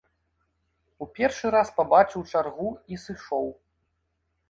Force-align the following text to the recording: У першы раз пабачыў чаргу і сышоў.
У 1.03 1.09
першы 1.19 1.47
раз 1.57 1.71
пабачыў 1.77 2.21
чаргу 2.35 2.69
і 2.95 3.01
сышоў. 3.07 3.47